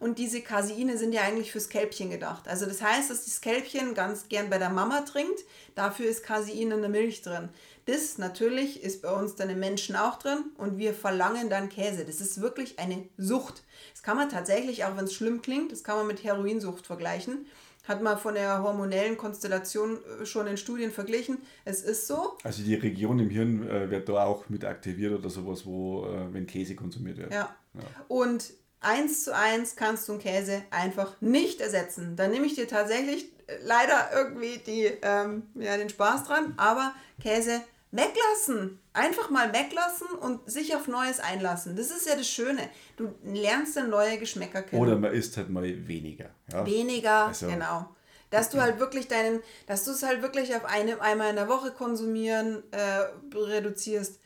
[0.02, 2.48] Und diese Caseine sind ja eigentlich fürs Kälbchen gedacht.
[2.48, 5.42] Also das heißt, dass das Kälbchen ganz gern bei der Mama trinkt.
[5.76, 7.50] Dafür ist Casein in der Milch drin.
[7.86, 12.04] Das natürlich ist bei uns dann im Menschen auch drin und wir verlangen dann Käse.
[12.04, 13.64] Das ist wirklich eine Sucht.
[13.94, 17.46] Das kann man tatsächlich, auch wenn es schlimm klingt, das kann man mit Heroinsucht vergleichen.
[17.88, 21.38] Hat man von der hormonellen Konstellation äh, schon in Studien verglichen.
[21.64, 22.38] Es ist so.
[22.44, 26.34] Also die Region im Hirn äh, wird da auch mit aktiviert oder sowas, wo, äh,
[26.34, 27.32] wenn Käse konsumiert wird.
[27.32, 27.56] Ja.
[27.76, 27.82] ja.
[28.08, 32.16] Und eins zu eins kannst du einen Käse einfach nicht ersetzen.
[32.16, 36.94] Da nehme ich dir tatsächlich äh, leider irgendwie die, ähm, ja, den Spaß dran, aber
[37.22, 38.80] Käse weglassen.
[38.94, 41.76] Einfach mal weglassen und sich auf Neues einlassen.
[41.76, 42.70] Das ist ja das Schöne.
[42.98, 44.82] Du lernst dann neue Geschmäcker kennen.
[44.82, 46.30] Oder man isst halt mal weniger.
[46.52, 46.66] Ja?
[46.66, 47.90] Weniger, also, genau.
[48.30, 51.50] Dass du halt wirklich deinen, dass du es halt wirklich auf eine, einmal in der
[51.50, 54.21] Woche konsumieren äh, reduzierst.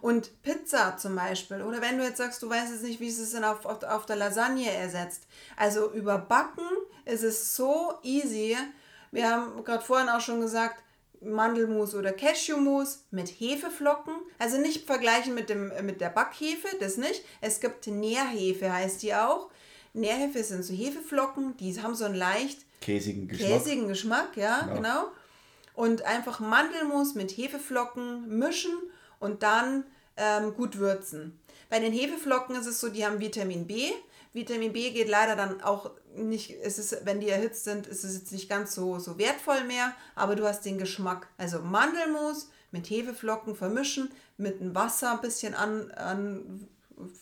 [0.00, 3.18] Und Pizza zum Beispiel, oder wenn du jetzt sagst, du weißt jetzt nicht, wie es
[3.18, 5.24] es dann auf, auf, auf der Lasagne ersetzt.
[5.56, 6.68] Also überbacken
[7.04, 8.56] ist es so easy.
[9.10, 10.82] Wir haben gerade vorhin auch schon gesagt,
[11.20, 14.14] Mandelmus oder Cashewmus mit Hefeflocken.
[14.38, 17.24] Also nicht vergleichen mit, dem, mit der Backhefe, das nicht.
[17.40, 19.50] Es gibt Nährhefe, heißt die auch.
[19.94, 23.48] Nährhefe sind so Hefeflocken, die haben so einen leicht käsigen Geschmack.
[23.48, 24.74] Käsigen Geschmack, ja, genau.
[24.74, 25.04] genau.
[25.74, 28.72] Und einfach Mandelmus mit Hefeflocken mischen
[29.20, 29.84] und dann
[30.16, 31.38] ähm, gut würzen.
[31.70, 33.90] Bei den Hefeflocken ist es so, die haben Vitamin B.
[34.32, 38.18] Vitamin B geht leider dann auch nicht, es ist, wenn die erhitzt sind, ist es
[38.18, 41.28] jetzt nicht ganz so, so wertvoll mehr, aber du hast den Geschmack.
[41.38, 46.68] Also Mandelmus mit Hefeflocken vermischen, mit dem Wasser ein bisschen an, an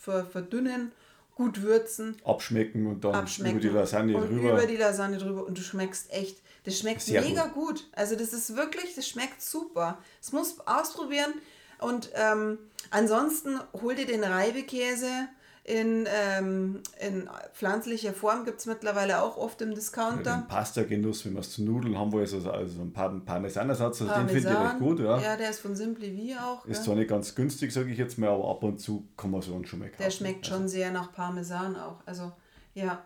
[0.01, 0.93] verdünnen,
[1.35, 2.17] gut würzen.
[2.25, 4.53] Abschmecken und dann abschmecken über die Lasagne und drüber.
[4.53, 7.55] Über die Lasagne drüber und du schmeckst echt, das schmeckt Sehr mega gut.
[7.55, 7.89] gut.
[7.93, 9.99] Also das ist wirklich, das schmeckt super.
[10.21, 11.35] Das musst du ausprobieren
[11.81, 12.59] und ähm,
[12.91, 15.29] ansonsten hol dir den Reibekäse
[15.67, 20.37] in, ähm, in pflanzlicher Form gibt es mittlerweile auch oft im Discounter.
[20.37, 24.13] Den Pasta-Genuss, wenn wir es zu Nudeln haben wollen, also, also ein paar Parmesanersatz, also
[24.13, 25.01] Parmesan, den finde ich recht gut.
[25.01, 25.21] Ja.
[25.21, 26.67] ja, der ist von Simply V auch.
[26.67, 26.85] Ist gell?
[26.85, 29.57] zwar nicht ganz günstig, sage ich jetzt mal, aber ab und zu kann man so
[29.57, 30.03] einen schon mal kaufen.
[30.05, 30.57] Der schmeckt also.
[30.57, 32.01] schon sehr nach Parmesan auch.
[32.07, 32.31] Also
[32.75, 33.03] ja,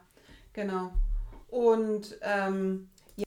[0.52, 0.92] genau.
[1.48, 3.24] Und ähm, ja.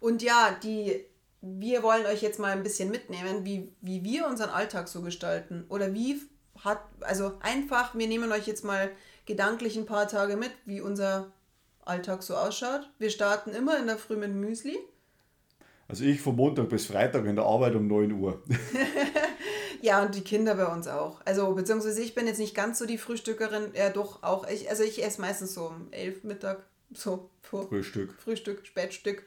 [0.00, 1.04] Und ja, die
[1.42, 5.64] wir wollen euch jetzt mal ein bisschen mitnehmen, wie, wie wir unseren Alltag so gestalten
[5.68, 6.20] oder wie
[6.64, 8.90] hat, also einfach, wir nehmen euch jetzt mal
[9.26, 11.32] gedanklich ein paar Tage mit, wie unser
[11.84, 12.90] Alltag so ausschaut.
[12.98, 14.78] Wir starten immer in der Früh mit Müsli.
[15.88, 18.42] Also ich von Montag bis Freitag in der Arbeit um 9 Uhr.
[19.82, 21.20] ja, und die Kinder bei uns auch.
[21.24, 24.46] Also beziehungsweise ich bin jetzt nicht ganz so die Frühstückerin, ja doch auch.
[24.48, 28.14] Ich, also ich esse meistens so um 11 Mittag, so vor Frühstück.
[28.14, 29.24] Frühstück, Spätstück.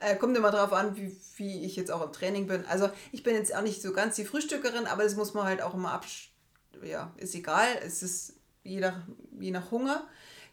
[0.00, 2.64] Äh, kommt immer darauf an, wie, wie ich jetzt auch im Training bin.
[2.66, 5.62] Also ich bin jetzt auch nicht so ganz die Frühstückerin, aber das muss man halt
[5.62, 6.34] auch immer abstellen
[6.82, 8.96] ja, ist egal, es ist je nach,
[9.38, 10.04] je nach Hunger.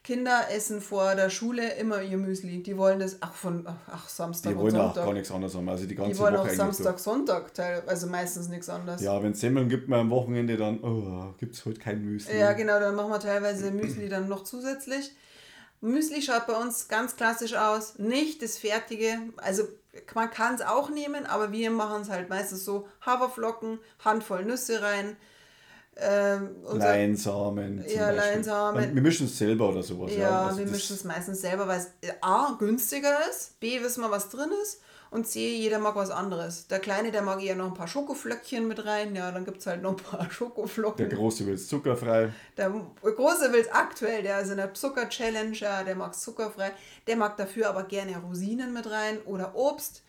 [0.03, 2.63] Kinder essen vor der Schule immer ihr Müsli.
[2.63, 5.69] Die wollen das, ach, von ach, Samstag die wollen auch gar nichts anderes haben.
[5.69, 7.11] Also die ganze die wollen Woche auch Samstag, so.
[7.11, 7.51] Sonntag,
[7.85, 8.99] also meistens nichts anderes.
[9.01, 12.35] Ja, wenn es Semmeln gibt, man am Wochenende dann, oh, gibt es heute kein Müsli.
[12.35, 15.11] Ja, genau, dann machen wir teilweise Müsli dann noch zusätzlich.
[15.81, 17.97] Müsli schaut bei uns ganz klassisch aus.
[17.97, 19.63] Nicht das Fertige, also
[20.13, 24.81] man kann es auch nehmen, aber wir machen es halt meistens so: Haferflocken, Handvoll Nüsse
[24.81, 25.17] rein,
[25.97, 27.83] ähm, Leinsamen.
[27.87, 28.95] ja, Leinsamen.
[28.95, 30.11] Wir mischen es selber oder sowas.
[30.13, 31.89] Ja, ja also wir mischen es meistens selber, weil es
[32.21, 36.67] A, günstiger ist, B, wissen wir, was drin ist und C, jeder mag was anderes.
[36.67, 39.67] Der Kleine, der mag eher noch ein paar Schokoflöckchen mit rein, ja, dann gibt es
[39.67, 41.07] halt noch ein paar Schokoflocken.
[41.07, 42.33] Der Große will es zuckerfrei.
[42.57, 46.71] Der Große will es aktuell, der ist in der Zucker-Challenge, der mag es zuckerfrei.
[47.05, 50.01] Der mag dafür aber gerne Rosinen mit rein oder Obst.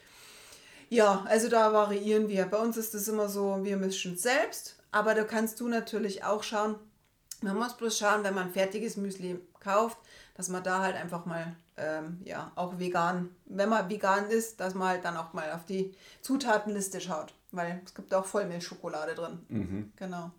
[0.89, 2.47] Ja, also da variieren wir.
[2.47, 6.23] Bei uns ist es immer so, wir mischen es selbst aber da kannst du natürlich
[6.23, 6.77] auch schauen,
[7.41, 9.99] man muss bloß schauen, wenn man fertiges Müsli kauft,
[10.35, 14.75] dass man da halt einfach mal, ähm, ja, auch vegan, wenn man vegan ist, dass
[14.75, 19.39] man halt dann auch mal auf die Zutatenliste schaut, weil es gibt auch Vollmilchschokolade drin.
[19.49, 19.93] Mhm.
[19.97, 20.31] Genau.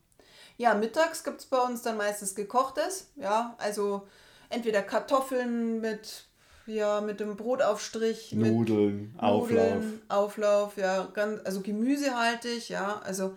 [0.58, 4.08] Ja, mittags gibt es bei uns dann meistens gekochtes, ja, also
[4.50, 6.26] entweder Kartoffeln mit,
[6.68, 9.74] ja, mit dem Brotaufstrich, Nudeln, mit Auflauf.
[9.74, 13.36] Nudeln, Auflauf, ja, ganz, also gemüsehaltig, ja, also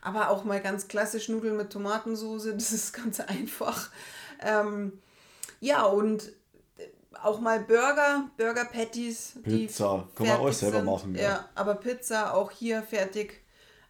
[0.00, 3.90] aber auch mal ganz klassisch Nudeln mit Tomatensauce, das ist ganz einfach.
[4.40, 4.92] Ähm,
[5.60, 6.32] ja, und
[7.22, 9.34] auch mal Burger, Burger Patties.
[9.42, 11.14] Pizza, kann man auch selber machen.
[11.14, 11.22] Ja.
[11.22, 13.42] ja, aber Pizza auch hier fertig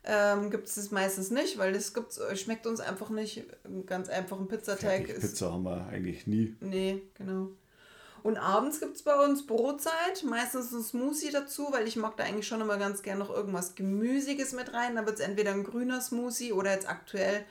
[0.04, 3.44] ähm, gibt es das meistens nicht, weil das gibt's, schmeckt uns einfach nicht.
[3.87, 5.20] Ganz einfach ein Pizzateig Fertig ist.
[5.20, 6.57] Pizza haben wir eigentlich nie.
[6.61, 7.48] Nee, genau.
[8.22, 12.24] Und abends gibt es bei uns Brotzeit, meistens ein Smoothie dazu, weil ich mag da
[12.24, 14.96] eigentlich schon immer ganz gern noch irgendwas Gemüsiges mit rein.
[14.96, 17.44] Da wird es entweder ein grüner Smoothie oder jetzt aktuell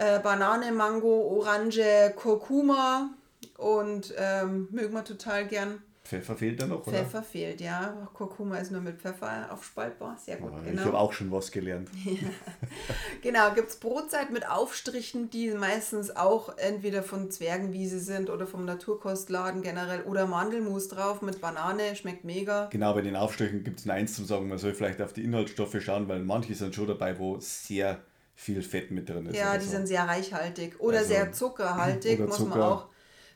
[0.00, 3.10] äh, Banane, Mango, Orange, Kurkuma.
[3.58, 5.82] und ähm, mögen wir total gern.
[6.02, 6.96] Pfeffer fehlt da noch, oder?
[6.96, 8.08] Pfeffer fehlt, ja.
[8.14, 10.16] Kurkuma ist nur mit Pfeffer aufspaltbar.
[10.18, 10.80] Sehr gut, Ah, genau.
[10.80, 11.88] Ich habe auch schon was gelernt.
[13.22, 18.64] Genau, gibt es Brotzeit mit Aufstrichen, die meistens auch entweder von Zwergenwiese sind oder vom
[18.64, 22.66] Naturkostladen generell oder Mandelmus drauf mit Banane, schmeckt mega.
[22.72, 25.22] Genau, bei den Aufstrichen gibt es nur eins zum Sagen, man soll vielleicht auf die
[25.24, 28.00] Inhaltsstoffe schauen, weil manche sind schon dabei, wo sehr
[28.40, 29.36] viel Fett mit drin ist.
[29.36, 29.72] Ja, die so.
[29.72, 32.86] sind sehr reichhaltig oder Also- sehr zuckerhaltig, oder muss man auch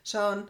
[0.03, 0.43] schauen.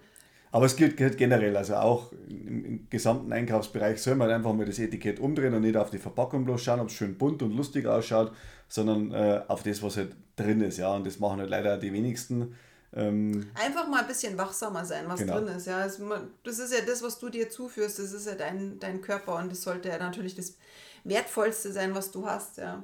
[0.51, 5.19] Aber es gilt, generell, also auch im, gesamten Einkaufsbereich soll man einfach mal das Etikett
[5.19, 8.31] umdrehen und nicht auf die Verpackung bloß schauen, ob es schön bunt und lustig ausschaut,
[8.69, 10.77] sondern äh, auf das, was halt drin ist.
[10.77, 12.55] Ja, und das machen halt leider die wenigsten.
[12.93, 15.39] Ähm, Einfach mal ein bisschen wachsamer sein, was Genau.
[15.41, 15.67] drin ist.
[15.67, 19.35] Ja, das ist ja das, was du dir zuführst, das ist ja dein, dein Körper
[19.35, 20.55] und das sollte ja natürlich das
[21.03, 22.57] Wertvollste sein, was du hast.
[22.57, 22.81] Ja.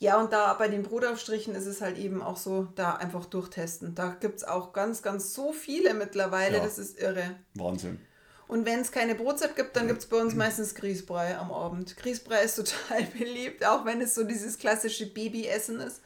[0.00, 3.94] Ja, und da bei den Brotaufstrichen ist es halt eben auch so, da einfach durchtesten.
[3.96, 6.62] Da gibt es auch ganz, ganz so viele mittlerweile, Ja.
[6.64, 7.34] das ist irre.
[7.54, 7.98] Wahnsinn.
[8.46, 11.96] Und wenn es keine Brotzeit gibt, dann gibt es bei uns meistens Grießbrei am Abend.
[11.96, 16.00] Grießbrei ist total beliebt, auch wenn es so dieses klassische Babyessen ist.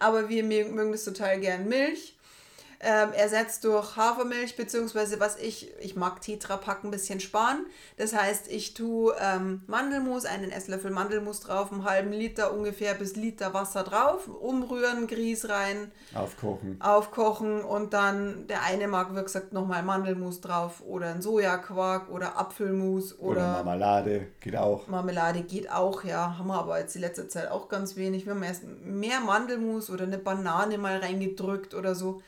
[0.00, 1.68] Aber wir mö- mögen das total gern.
[1.68, 2.15] Milch
[2.80, 7.66] ähm, ersetzt durch Hafermilch, beziehungsweise was ich, ich mag Tetra Pak ein bisschen sparen.
[7.96, 13.16] Das heißt, ich tue ähm, Mandelmus, einen Esslöffel Mandelmus drauf, einen halben Liter ungefähr bis
[13.16, 16.80] Liter Wasser drauf, umrühren, Grieß rein, Aufkochen.
[16.80, 22.38] aufkochen und dann der eine mag, wie gesagt, nochmal Mandelmus drauf oder ein Sojaquark oder
[22.38, 24.86] Apfelmus Oder, oder, Marmelade, geht auch.
[24.86, 26.38] Marmelade geht auch, ja.
[26.38, 28.26] Haben wir aber jetzt die letzte Zeit auch ganz wenig.
[28.26, 32.22] Wir haben erst mehr Mandelmus oder eine Banane mal reingedrückt oder so.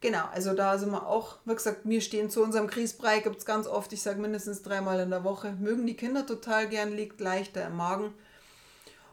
[0.00, 3.44] Genau, also da sind wir auch, wie gesagt, wir stehen zu unserem Grießbrei, gibt es
[3.44, 5.52] ganz oft, ich sage mindestens dreimal in der Woche.
[5.52, 8.14] Mögen die Kinder total gern, liegt leichter im Magen.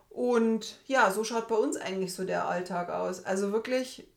[0.10, 3.24] Und ja, so schaut bei uns eigentlich so der Alltag aus.
[3.26, 4.08] Also wirklich,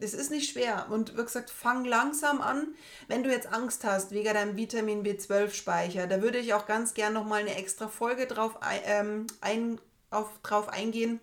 [0.00, 0.86] es ist nicht schwer.
[0.90, 2.68] Und wie gesagt, fang langsam an.
[3.08, 7.12] Wenn du jetzt Angst hast wegen deinem Vitamin B12-Speicher, da würde ich auch ganz gern
[7.12, 9.80] nochmal eine extra Folge drauf, ei- ähm, ein,
[10.10, 11.20] auf, drauf eingehen.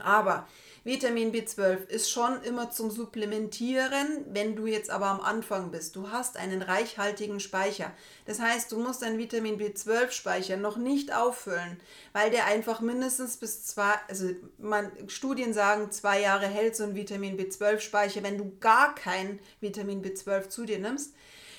[0.00, 0.46] Aber
[0.82, 5.94] Vitamin B12 ist schon immer zum Supplementieren, wenn du jetzt aber am Anfang bist.
[5.94, 7.92] Du hast einen reichhaltigen Speicher.
[8.24, 11.78] Das heißt, du musst deinen Vitamin B12-Speicher noch nicht auffüllen,
[12.14, 16.94] weil der einfach mindestens bis zwei, also man, Studien sagen, zwei Jahre hält so ein
[16.94, 21.14] Vitamin B12-Speicher, wenn du gar kein Vitamin B12 zu dir nimmst.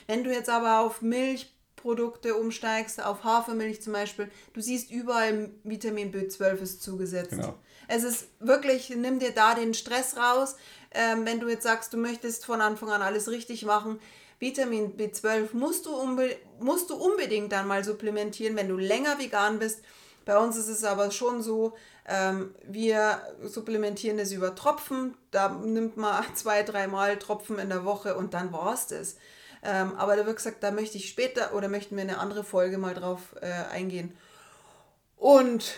[0.07, 6.11] Wenn du jetzt aber auf Milchprodukte umsteigst, auf Hafermilch zum Beispiel, du siehst überall Vitamin
[6.11, 7.29] B12 ist zugesetzt.
[7.29, 7.55] Genau.
[7.93, 10.55] Es ist wirklich, nimm dir da den Stress raus.
[10.91, 13.99] Ähm, wenn du jetzt sagst, du möchtest von Anfang an alles richtig machen,
[14.39, 19.59] Vitamin B12 musst du, unbe musst du unbedingt dann mal supplementieren, wenn du länger vegan
[19.59, 19.81] bist.
[20.23, 21.73] Bei uns ist es aber schon so,
[22.07, 25.17] ähm, wir supplementieren es über Tropfen.
[25.31, 29.17] Da nimmt man zwei, dreimal Tropfen in der Woche und dann war es das.
[29.63, 32.77] Ähm, aber da wird gesagt, da möchte ich später oder möchten wir eine andere Folge
[32.77, 34.17] mal drauf äh, eingehen.
[35.17, 35.75] Und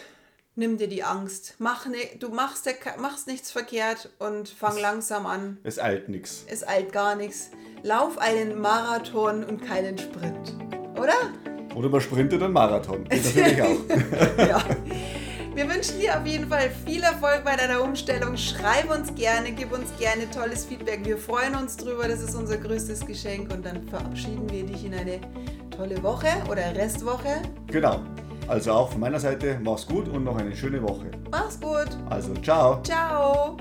[0.56, 1.56] nimm dir die Angst.
[1.60, 5.58] Mach ne, du machst, der, machst nichts verkehrt und fang langsam an.
[5.64, 6.46] Es eilt nichts.
[6.48, 7.52] Es eilt gar nichts.
[7.82, 10.56] Lauf einen Marathon und keinen Sprint.
[10.98, 11.34] Oder?
[11.76, 13.04] Oder man sprintet einen Marathon.
[13.06, 14.38] Geht natürlich auch.
[14.38, 14.64] ja.
[15.56, 18.36] Wir wünschen dir auf jeden Fall viel Erfolg bei deiner Umstellung.
[18.38, 21.06] Schreib uns gerne, gib uns gerne tolles Feedback.
[21.06, 22.08] Wir freuen uns drüber.
[22.08, 23.54] Das ist unser größtes Geschenk.
[23.54, 25.20] Und dann verabschieden wir dich in eine
[25.70, 27.42] tolle Woche oder Restwoche.
[27.68, 28.02] Genau.
[28.48, 31.12] Also auch von meiner Seite, mach's gut und noch eine schöne Woche.
[31.32, 31.90] Mach's gut.
[32.10, 32.82] Also ciao.
[32.84, 33.58] Ciao.